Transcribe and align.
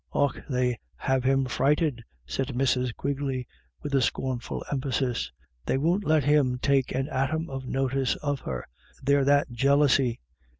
"Och, 0.11 0.35
they 0.49 0.79
have 0.95 1.23
him 1.23 1.45
frighted" 1.45 2.03
said 2.25 2.47
Mrs. 2.55 2.91
Quig 2.95 3.21
ley, 3.21 3.45
with 3.83 4.01
scornful 4.03 4.65
emphasis;" 4.71 5.31
they 5.67 5.77
won't 5.77 6.05
let 6.05 6.23
him 6.23 6.57
take 6.57 6.91
an 6.91 7.07
atom 7.09 7.51
of 7.51 7.67
notice 7.67 8.15
of 8.15 8.39
her, 8.39 8.67
they're 9.03 9.23
that 9.25 9.51
jealousy. 9.51 10.19